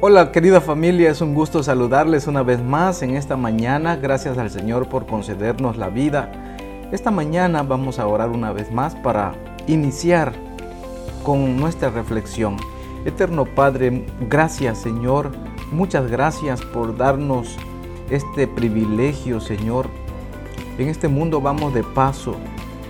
[0.00, 3.96] Hola querida familia, es un gusto saludarles una vez más en esta mañana.
[3.96, 6.30] Gracias al Señor por concedernos la vida.
[6.92, 9.34] Esta mañana vamos a orar una vez más para
[9.66, 10.32] iniciar
[11.24, 12.58] con nuestra reflexión.
[13.06, 15.32] Eterno Padre, gracias Señor,
[15.72, 17.56] muchas gracias por darnos
[18.08, 19.88] este privilegio Señor.
[20.78, 22.36] En este mundo vamos de paso.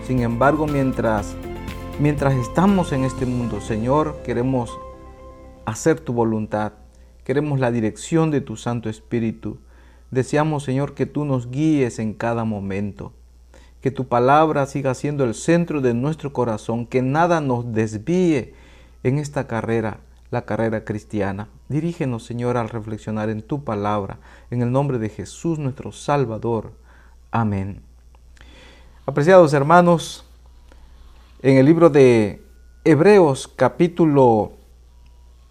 [0.07, 1.35] Sin embargo, mientras
[1.99, 4.79] mientras estamos en este mundo, Señor, queremos
[5.65, 6.73] hacer tu voluntad
[7.29, 9.59] Queremos la dirección de tu Santo Espíritu.
[10.11, 13.13] Deseamos, Señor, que tú nos guíes en cada momento.
[13.83, 16.87] Que tu palabra siga siendo el centro de nuestro corazón.
[16.87, 18.55] Que nada nos desvíe
[19.03, 21.51] en esta carrera, la carrera cristiana.
[21.69, 24.17] Dirígenos, Señor, al reflexionar en tu palabra.
[24.51, 26.73] En el nombre de Jesús, nuestro Salvador.
[27.31, 27.83] Amén.
[29.05, 30.25] Apreciados hermanos,
[31.43, 32.43] en el libro de
[32.85, 34.58] Hebreos capítulo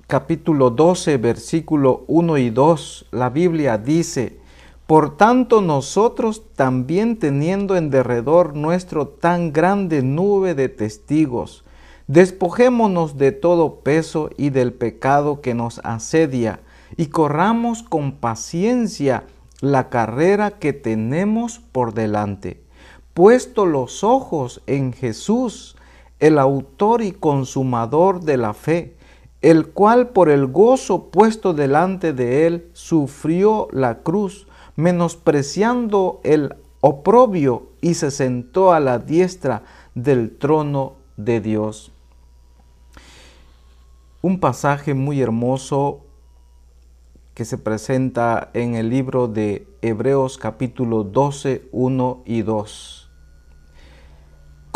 [0.07, 4.39] capítulo 12, versículo 1 y 2, la Biblia dice,
[4.87, 11.65] Por tanto nosotros también teniendo en derredor nuestro tan grande nube de testigos,
[12.07, 16.61] despojémonos de todo peso y del pecado que nos asedia,
[16.95, 19.25] y corramos con paciencia
[19.59, 22.63] la carrera que tenemos por delante,
[23.13, 25.75] puesto los ojos en Jesús,
[26.19, 28.96] el autor y consumador de la fe
[29.41, 37.69] el cual por el gozo puesto delante de él sufrió la cruz, menospreciando el oprobio
[37.81, 39.63] y se sentó a la diestra
[39.95, 41.91] del trono de Dios.
[44.21, 46.01] Un pasaje muy hermoso
[47.33, 53.06] que se presenta en el libro de Hebreos capítulo 12, 1 y 2.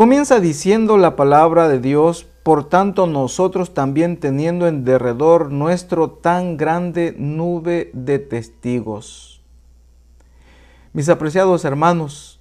[0.01, 6.57] Comienza diciendo la palabra de Dios, por tanto, nosotros también teniendo en derredor nuestro tan
[6.57, 9.43] grande nube de testigos.
[10.91, 12.39] Mis apreciados hermanos,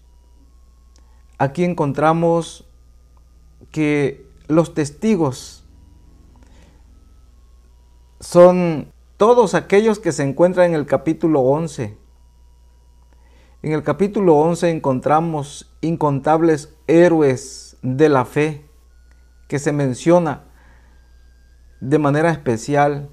[1.36, 2.64] aquí encontramos
[3.70, 5.62] que los testigos
[8.20, 11.99] son todos aquellos que se encuentran en el capítulo 11.
[13.62, 18.64] En el capítulo 11 encontramos incontables héroes de la fe
[19.48, 20.44] que se menciona
[21.80, 23.10] de manera especial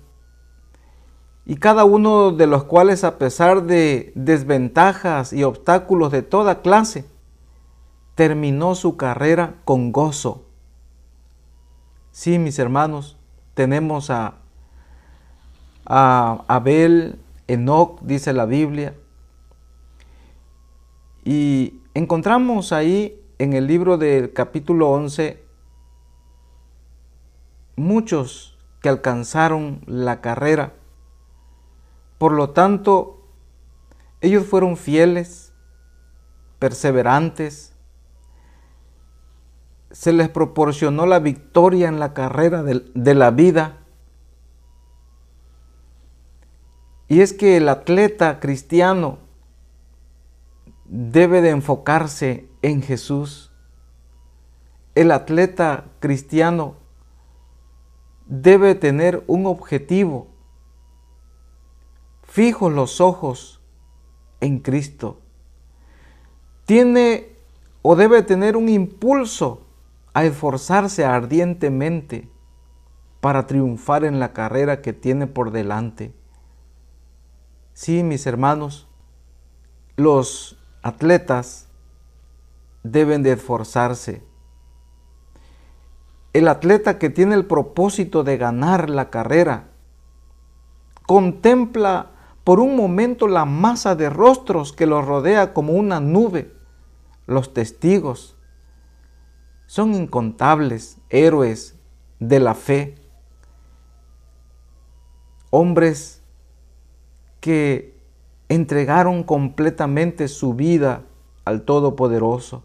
[1.45, 7.05] y cada uno de los cuales a pesar de desventajas y obstáculos de toda clase,
[8.15, 10.45] terminó su carrera con gozo.
[12.11, 13.17] Sí, mis hermanos,
[13.53, 14.35] tenemos a,
[15.85, 18.93] a Abel, Enoch, dice la Biblia,
[21.29, 25.43] y encontramos ahí en el libro del capítulo 11
[27.75, 30.75] muchos que alcanzaron la carrera.
[32.17, 33.27] Por lo tanto,
[34.21, 35.51] ellos fueron fieles,
[36.59, 37.73] perseverantes,
[39.91, 43.79] se les proporcionó la victoria en la carrera de, la vida.
[47.09, 49.26] Y es que el atleta cristiano
[50.87, 53.51] debe de enfocarse en Jesús.
[54.95, 56.75] El atleta cristiano
[58.25, 60.27] debe tener un objetivo.
[62.23, 63.61] Fijo los ojos
[64.41, 65.21] en Cristo.
[66.65, 67.37] Tiene
[67.81, 69.67] o debe tener un impulso
[70.13, 72.29] a esforzarse ardientemente
[73.21, 76.13] para triunfar en la carrera que tiene por delante.
[77.73, 78.87] Sí, mis hermanos,
[79.95, 80.56] los
[80.87, 81.67] atletas
[82.83, 84.23] deben de esforzarse
[86.37, 89.69] el atleta que tiene el propósito de ganar la carrera
[91.07, 92.11] contempla
[92.43, 96.53] por un momento la masa de rostros que lo rodea como una nube.
[97.25, 98.37] Los testigos
[99.65, 101.75] son incontables héroes
[102.19, 102.95] de la fe,
[105.49, 106.21] hombres
[107.39, 107.96] que
[108.49, 111.01] entregaron completamente su vida
[111.45, 112.63] al Todopoderoso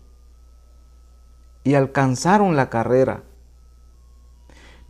[1.64, 3.22] y alcanzaron la carrera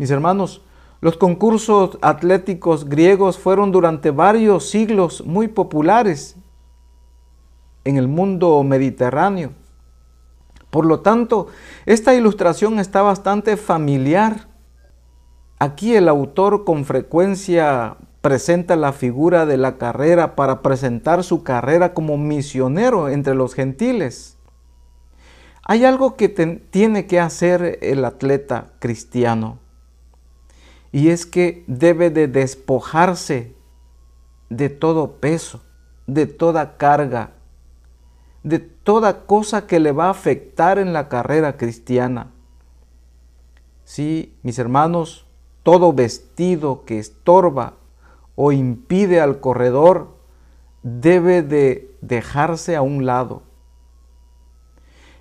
[0.02, 0.62] mis hermanos,
[1.00, 6.36] los concursos atléticos griegos fueron durante varios siglos muy populares
[7.84, 9.52] en el mundo mediterráneo.
[10.70, 11.48] Por lo tanto,
[11.86, 14.48] esta ilustración está bastante familiar.
[15.58, 21.92] Aquí el autor con frecuencia presenta la figura de la carrera para presentar su carrera
[21.92, 24.38] como misionero entre los gentiles.
[25.64, 29.58] Hay algo que tiene que hacer el atleta cristiano
[30.92, 33.54] y es que debe de despojarse
[34.50, 35.62] de todo peso,
[36.06, 37.32] de toda carga,
[38.44, 42.30] de toda cosa que le va a afectar en la carrera cristiana.
[43.84, 45.26] Sí, mis hermanos,
[45.62, 47.74] todo vestido que estorba
[48.34, 50.16] o impide al corredor
[50.82, 53.42] debe de dejarse a un lado.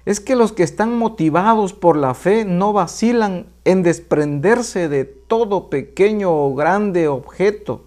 [0.06, 5.70] Es que los que están motivados por la fe no vacilan en desprenderse de todo
[5.70, 7.86] pequeño o grande objeto,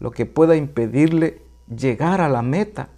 [0.00, 2.88] lo que pueda impedirle llegar a la meta.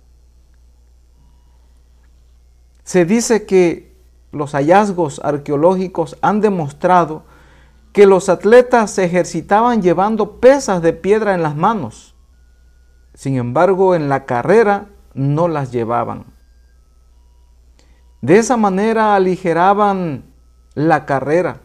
[2.85, 3.93] Se dice que
[4.31, 7.25] los hallazgos arqueológicos han demostrado
[7.94, 12.17] que los atletas se ejercitaban llevando pesas de piedra en las manos.
[13.14, 16.25] Sin embargo, en la carrera no las llevaban.
[18.20, 20.25] De esa manera aligeraban
[20.75, 21.61] la carrera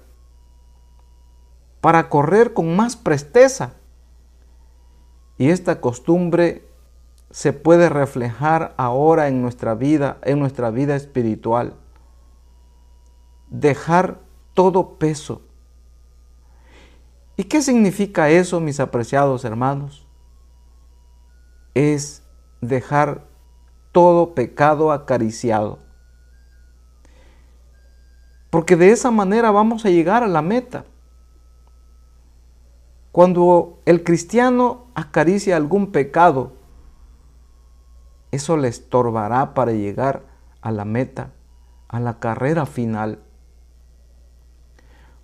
[1.82, 3.74] para correr con más presteza.
[5.40, 6.64] Y esta costumbre
[7.32, 11.74] se puede reflejar ahora en nuestra vida, en nuestra vida espiritual.
[13.50, 14.20] Dejar
[14.54, 15.42] todo peso.
[17.40, 20.06] ¿Y qué significa eso, mis apreciados hermanos?
[21.74, 22.22] Es
[22.60, 23.28] dejar
[23.94, 25.80] todo pecado acariciado.
[28.50, 30.84] Porque de esa manera vamos a llegar a la meta.
[33.14, 36.52] Cuando el cristiano acaricia algún pecado,
[38.32, 40.24] eso le estorbará para llegar
[40.60, 41.32] a la meta,
[41.88, 43.20] a la carrera final.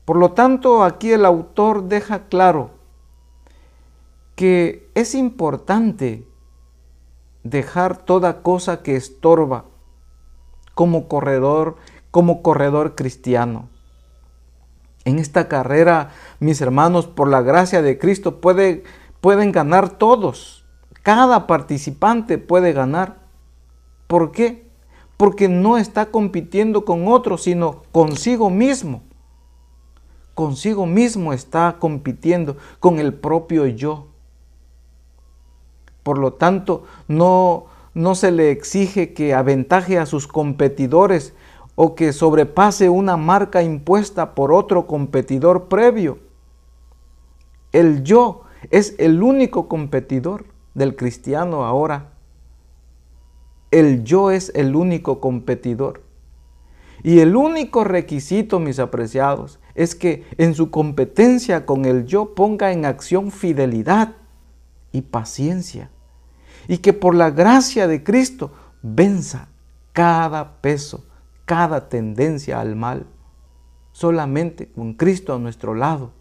[0.06, 2.70] Por lo tanto, aquí el autor deja claro
[4.36, 6.28] que es importante
[7.44, 9.66] dejar toda cosa que estorba
[10.76, 11.78] como corredor,
[12.12, 13.70] como corredor cristiano.
[15.06, 16.10] En esta carrera,
[16.40, 20.66] mis hermanos, por la gracia de Cristo pueden ganar todos.
[21.02, 23.20] Cada participante puede ganar.
[24.08, 24.68] ¿Por qué?
[25.18, 29.04] Porque no está compitiendo con otros, sino consigo mismo.
[30.36, 34.08] Consigo mismo está compitiendo con el propio yo.
[36.04, 41.34] Por lo tanto, no, no se le exige que aventaje a sus competidores
[41.76, 46.20] o que sobrepase una marca impuesta por otro competidor previo.
[47.72, 52.12] El yo es el único competidor del cristiano ahora.
[53.72, 56.02] El yo es el único competidor.
[57.04, 62.72] Y el único requisito, mis apreciados, es que en su competencia con el yo ponga
[62.72, 64.16] en acción fidelidad
[64.92, 65.92] y paciencia.
[66.68, 68.52] Y que por la gracia de Cristo
[68.82, 69.50] venza
[69.92, 71.06] cada peso,
[71.46, 73.06] cada tendencia al mal.
[73.92, 76.12] Solamente con Cristo a nuestro lado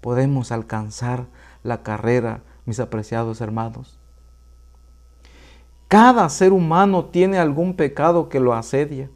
[0.00, 1.26] podemos alcanzar
[1.62, 3.98] la carrera mis apreciados hermanos.
[5.88, 9.10] Cada ser humano tiene algún pecado que lo asedia,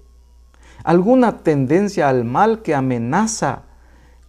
[0.82, 3.62] alguna tendencia al mal que amenaza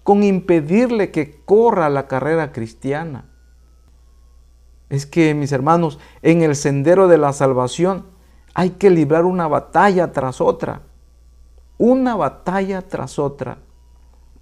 [0.04, 3.26] con impedirle que corra la carrera cristiana.
[4.90, 8.06] Es que, mis hermanos, en el sendero de la salvación
[8.54, 10.84] hay que librar una batalla tras otra,
[11.78, 13.58] una batalla tras otra.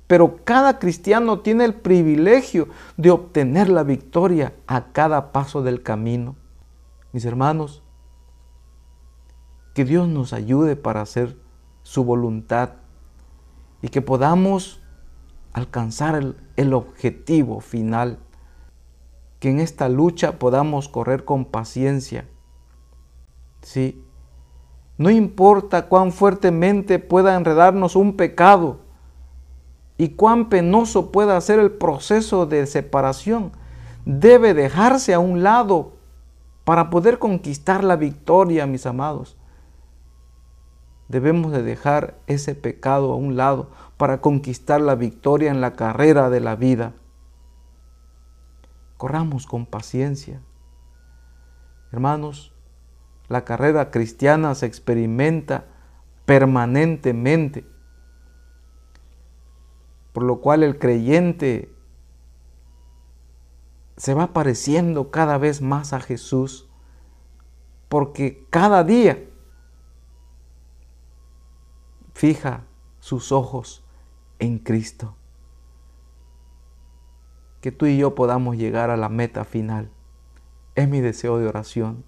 [0.05, 2.67] Pero cada cristiano tiene el privilegio
[2.97, 6.35] de obtener la victoria a cada paso del camino.
[7.13, 7.83] Mis hermanos,
[9.73, 11.37] que Dios nos ayude para hacer
[11.93, 12.71] su voluntad
[13.83, 14.81] y que podamos
[15.53, 18.17] alcanzar el, objetivo final.
[19.39, 22.27] Que en esta lucha podamos correr con paciencia.
[23.61, 24.03] Sí.
[24.97, 28.79] No importa cuán fuertemente pueda enredarnos un pecado,
[29.95, 33.51] y cuán penoso pueda ser el proceso de separación,
[34.03, 35.91] debe dejarse a un lado
[36.63, 39.37] para poder conquistar la victoria, mis amados.
[41.07, 46.29] Debemos de dejar ese pecado a un lado para conquistar la victoria en la carrera
[46.29, 46.93] de la vida.
[48.97, 50.41] Corramos con paciencia.
[51.91, 52.53] Hermanos,
[53.27, 55.65] la carrera cristiana se experimenta
[56.25, 57.65] permanentemente
[60.13, 61.73] por lo cual el creyente
[63.97, 66.69] se va pareciendo cada vez más a Jesús,
[67.89, 69.23] porque cada día
[72.23, 72.63] fija
[73.01, 73.83] sus ojos
[74.39, 75.13] en Cristo.
[77.59, 79.91] Que tú y yo podamos llegar a la meta final.
[80.73, 82.05] Es mi deseo de oración.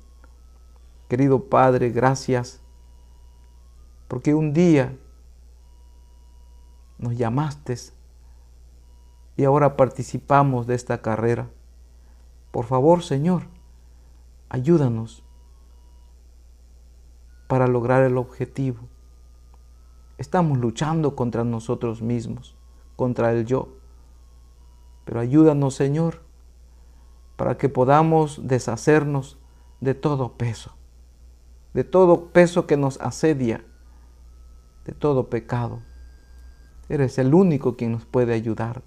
[1.10, 2.62] Querido Padre, gracias,
[4.08, 4.98] porque un día
[6.98, 7.76] nos llamaste
[9.36, 11.50] y ahora participamos de esta carrera
[12.52, 13.48] Por favor, Señor,
[14.48, 15.26] ayúdanos
[17.50, 18.95] para lograr el objetivo.
[20.18, 22.56] Estamos luchando contra nosotros mismos,
[22.96, 23.70] contra el yo.
[25.04, 26.22] Pero ayúdanos, Señor,
[27.36, 29.38] para que podamos deshacernos
[29.82, 30.76] de todo peso,
[31.74, 33.64] de todo peso que nos asedia,
[34.86, 35.82] de todo pecado.
[36.88, 38.84] Eres el único quien nos puede ayudar.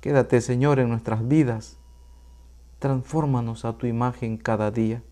[0.00, 1.78] Quédate, Señor, en nuestras vidas.
[2.78, 5.02] Transfórmanos a tu imagen cada día.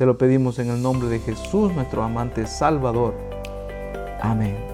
[0.00, 3.14] Te lo pedimos en el nombre de Jesús, nuestro amante Salvador.
[4.22, 4.69] Amén.